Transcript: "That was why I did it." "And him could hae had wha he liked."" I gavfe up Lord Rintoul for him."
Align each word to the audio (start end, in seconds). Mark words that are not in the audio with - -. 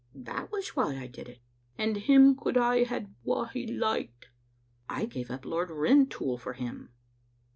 "That 0.31 0.51
was 0.51 0.69
why 0.69 0.97
I 0.97 1.05
did 1.05 1.29
it." 1.29 1.41
"And 1.77 1.95
him 1.95 2.35
could 2.35 2.55
hae 2.55 2.85
had 2.85 3.13
wha 3.23 3.45
he 3.49 3.67
liked."" 3.67 4.29
I 4.89 5.05
gavfe 5.05 5.29
up 5.29 5.45
Lord 5.45 5.69
Rintoul 5.69 6.39
for 6.39 6.53
him." 6.53 6.89